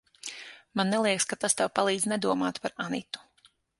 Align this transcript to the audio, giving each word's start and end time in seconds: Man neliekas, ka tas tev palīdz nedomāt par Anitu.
Man 0.79 0.89
neliekas, 0.93 1.27
ka 1.33 1.39
tas 1.45 1.57
tev 1.59 1.69
palīdz 1.81 2.07
nedomāt 2.13 2.61
par 2.65 2.75
Anitu. 2.87 3.23